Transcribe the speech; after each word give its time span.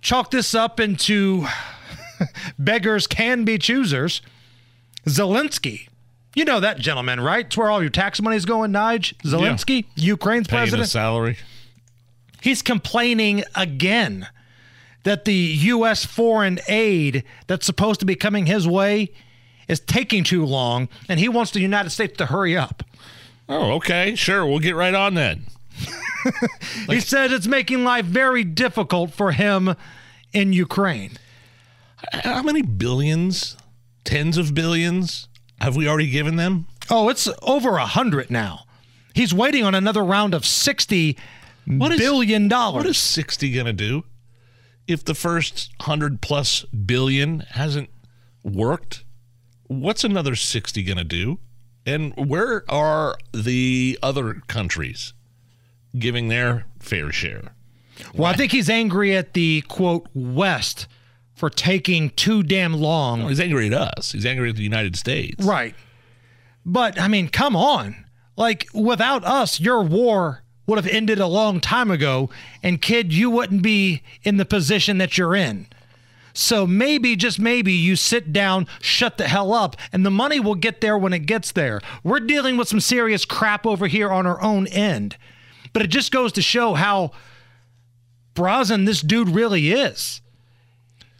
Chalk 0.00 0.30
this 0.30 0.54
up 0.54 0.80
into 0.80 1.46
beggars 2.58 3.06
can 3.06 3.44
be 3.44 3.58
choosers. 3.58 4.22
Zelensky. 5.06 5.88
You 6.34 6.44
know 6.44 6.60
that 6.60 6.78
gentleman, 6.78 7.20
right? 7.20 7.46
It's 7.46 7.56
where 7.56 7.70
all 7.70 7.80
your 7.80 7.90
tax 7.90 8.20
money 8.20 8.36
is 8.36 8.44
going, 8.44 8.70
Nige. 8.72 9.14
Zelensky, 9.24 9.86
Ukraine's 9.96 10.46
Paying 10.46 10.60
president. 10.62 10.88
salary. 10.88 11.38
He's 12.42 12.62
complaining 12.62 13.42
again 13.54 14.28
that 15.02 15.24
the 15.24 15.34
U.S. 15.34 16.04
foreign 16.04 16.60
aid 16.68 17.24
that's 17.46 17.66
supposed 17.66 18.00
to 18.00 18.06
be 18.06 18.14
coming 18.14 18.46
his 18.46 18.68
way 18.68 19.10
is 19.66 19.80
taking 19.80 20.22
too 20.22 20.44
long, 20.44 20.88
and 21.08 21.18
he 21.18 21.28
wants 21.28 21.50
the 21.50 21.60
United 21.60 21.90
States 21.90 22.16
to 22.18 22.26
hurry 22.26 22.56
up. 22.56 22.84
Oh, 23.48 23.72
okay. 23.76 24.14
Sure. 24.14 24.46
We'll 24.46 24.58
get 24.58 24.76
right 24.76 24.94
on 24.94 25.14
that. 25.14 25.38
He 26.88 27.00
said 27.00 27.32
it's 27.32 27.46
making 27.46 27.84
life 27.84 28.04
very 28.04 28.44
difficult 28.44 29.12
for 29.12 29.32
him 29.32 29.74
in 30.32 30.52
Ukraine. 30.52 31.12
How 32.12 32.42
many 32.42 32.62
billions, 32.62 33.56
tens 34.04 34.36
of 34.38 34.54
billions, 34.54 35.28
have 35.60 35.76
we 35.76 35.88
already 35.88 36.10
given 36.10 36.36
them? 36.36 36.66
Oh, 36.90 37.08
it's 37.08 37.28
over 37.42 37.76
a 37.76 37.86
hundred 37.86 38.30
now. 38.30 38.64
He's 39.14 39.34
waiting 39.34 39.64
on 39.64 39.74
another 39.74 40.04
round 40.04 40.32
of 40.34 40.44
sixty 40.46 41.16
What 41.66 41.92
is- 41.92 41.98
billion 41.98 42.48
dollars. 42.48 42.76
What 42.84 42.86
is 42.86 42.98
60 42.98 43.52
going 43.52 43.66
to 43.66 43.72
do 43.72 44.04
if 44.86 45.04
the 45.04 45.14
first 45.14 45.70
100 45.80 46.20
plus 46.22 46.62
billion 46.64 47.40
hasn't 47.40 47.90
worked? 48.42 49.04
What's 49.66 50.04
another 50.04 50.34
60 50.34 50.82
going 50.82 50.96
to 50.98 51.04
do? 51.04 51.40
And 51.84 52.14
where 52.16 52.64
are 52.70 53.16
the 53.32 53.98
other 54.02 54.34
countries 54.46 55.12
giving 55.96 56.28
their 56.28 56.64
fair 56.78 57.12
share? 57.12 57.54
well, 58.14 58.26
I 58.26 58.34
think 58.34 58.52
he's 58.52 58.70
angry 58.70 59.16
at 59.16 59.34
the 59.34 59.62
quote 59.62 60.08
West 60.14 60.86
for 61.34 61.50
taking 61.50 62.10
too 62.10 62.42
damn 62.42 62.74
long. 62.74 63.20
Well, 63.20 63.28
he's 63.28 63.40
angry 63.40 63.66
at 63.68 63.74
us. 63.74 64.12
He's 64.12 64.26
angry 64.26 64.50
at 64.50 64.56
the 64.56 64.62
United 64.62 64.96
States. 64.96 65.44
Right. 65.44 65.74
But 66.64 67.00
I 67.00 67.08
mean, 67.08 67.28
come 67.28 67.56
on. 67.56 68.04
Like 68.36 68.68
without 68.72 69.24
us, 69.24 69.60
your 69.60 69.82
war 69.82 70.42
would 70.66 70.78
have 70.78 70.86
ended 70.86 71.18
a 71.18 71.26
long 71.26 71.60
time 71.60 71.90
ago 71.90 72.28
and 72.62 72.82
kid, 72.82 73.12
you 73.12 73.30
wouldn't 73.30 73.62
be 73.62 74.02
in 74.22 74.36
the 74.36 74.44
position 74.44 74.98
that 74.98 75.16
you're 75.16 75.34
in. 75.34 75.66
So 76.34 76.66
maybe 76.66 77.16
just 77.16 77.40
maybe 77.40 77.72
you 77.72 77.96
sit 77.96 78.32
down, 78.32 78.68
shut 78.80 79.18
the 79.18 79.26
hell 79.26 79.52
up, 79.52 79.76
and 79.92 80.06
the 80.06 80.10
money 80.10 80.38
will 80.38 80.54
get 80.54 80.80
there 80.80 80.96
when 80.96 81.12
it 81.12 81.20
gets 81.20 81.50
there. 81.50 81.80
We're 82.04 82.20
dealing 82.20 82.56
with 82.56 82.68
some 82.68 82.80
serious 82.80 83.24
crap 83.24 83.66
over 83.66 83.88
here 83.88 84.10
on 84.10 84.26
our 84.26 84.40
own 84.40 84.68
end. 84.68 85.16
But 85.72 85.82
it 85.82 85.88
just 85.88 86.12
goes 86.12 86.32
to 86.32 86.42
show 86.42 86.74
how 86.74 87.12
brazen 88.34 88.84
this 88.84 89.00
dude 89.00 89.28
really 89.28 89.70
is. 89.72 90.20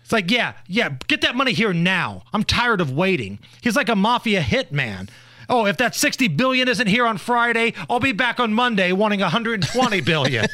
It's 0.02 0.12
like, 0.12 0.30
yeah, 0.30 0.54
yeah, 0.66 0.96
get 1.06 1.20
that 1.20 1.36
money 1.36 1.52
here 1.52 1.74
now. 1.74 2.22
I'm 2.32 2.42
tired 2.42 2.80
of 2.80 2.90
waiting. 2.90 3.40
He's 3.60 3.76
like 3.76 3.90
a 3.90 3.96
mafia 3.96 4.40
hitman. 4.40 5.10
Oh, 5.50 5.66
if 5.66 5.76
that 5.78 5.94
60 5.94 6.28
billion 6.28 6.68
isn't 6.68 6.86
here 6.86 7.06
on 7.06 7.18
Friday, 7.18 7.74
I'll 7.88 8.00
be 8.00 8.12
back 8.12 8.40
on 8.40 8.52
Monday 8.52 8.92
wanting 8.92 9.20
120 9.20 10.00
billion. 10.02 10.46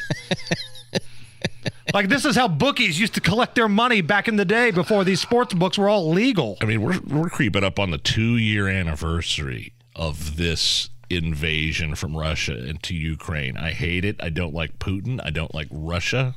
like 1.93 2.09
this 2.09 2.25
is 2.25 2.35
how 2.35 2.47
bookies 2.47 2.99
used 2.99 3.13
to 3.13 3.21
collect 3.21 3.55
their 3.55 3.69
money 3.69 4.01
back 4.01 4.27
in 4.27 4.35
the 4.35 4.45
day 4.45 4.71
before 4.71 5.03
these 5.03 5.21
sports 5.21 5.53
books 5.53 5.77
were 5.77 5.89
all 5.89 6.09
legal. 6.09 6.57
I 6.61 6.65
mean, 6.65 6.81
we're 6.81 6.99
we're 7.01 7.29
creeping 7.29 7.63
up 7.63 7.79
on 7.79 7.91
the 7.91 7.97
two 7.97 8.37
year 8.37 8.67
anniversary 8.67 9.73
of 9.95 10.37
this 10.37 10.89
invasion 11.09 11.95
from 11.95 12.15
Russia 12.15 12.65
into 12.65 12.95
Ukraine. 12.95 13.57
I 13.57 13.71
hate 13.71 14.05
it. 14.05 14.15
I 14.21 14.29
don't 14.29 14.53
like 14.53 14.79
Putin. 14.79 15.19
I 15.23 15.29
don't 15.29 15.53
like 15.53 15.67
Russia, 15.71 16.35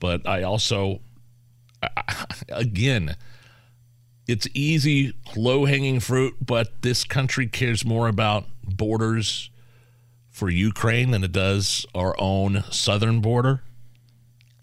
but 0.00 0.26
I 0.26 0.42
also, 0.42 1.00
again, 2.48 3.16
it's 4.26 4.48
easy, 4.54 5.14
low 5.36 5.64
hanging 5.64 6.00
fruit. 6.00 6.34
But 6.44 6.82
this 6.82 7.04
country 7.04 7.46
cares 7.46 7.84
more 7.84 8.08
about 8.08 8.46
borders 8.64 9.50
for 10.30 10.48
Ukraine 10.48 11.10
than 11.10 11.24
it 11.24 11.32
does 11.32 11.86
our 11.94 12.14
own 12.18 12.64
southern 12.70 13.20
border. 13.20 13.62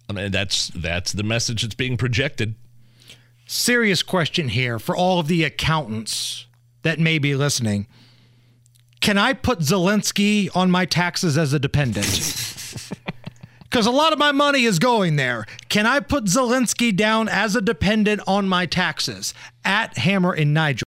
I 0.10 0.14
mean, 0.14 0.32
that's 0.32 0.70
that's 0.70 1.14
the 1.14 1.24
message 1.24 1.62
that's 1.62 1.76
being 1.76 1.98
projected. 1.98 2.56
Serious 3.46 4.02
question 4.04 4.50
here 4.50 4.80
for 4.80 4.96
all 4.96 5.20
of 5.20 5.28
the 5.28 5.44
accountants 5.44 6.48
that 6.82 7.00
may 7.00 7.20
be 7.20 7.36
listening. 7.36 7.88
Can 9.02 9.18
I 9.18 9.34
put 9.34 9.60
Zelensky 9.60 10.50
on 10.56 10.70
my 10.70 10.86
taxes 10.86 11.38
as 11.38 11.54
a 11.54 11.60
dependent? 11.60 12.08
Because 13.70 13.86
a 13.86 13.92
lot 13.92 14.14
of 14.14 14.18
my 14.18 14.32
money 14.32 14.64
is 14.64 14.80
going 14.80 15.16
there. 15.16 15.46
Can 15.70 15.86
I 15.86 16.00
put 16.00 16.24
Zelensky 16.24 16.96
down 16.96 17.30
as 17.30 17.56
a 17.56 17.62
dependent 17.62 18.20
on 18.26 18.50
my 18.50 18.66
taxes? 18.66 19.36
At 19.64 19.96
Hammer 20.00 20.34
and 20.34 20.56
Nigel. 20.56 20.78